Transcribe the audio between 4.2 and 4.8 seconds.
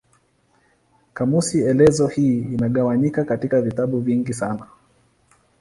sana.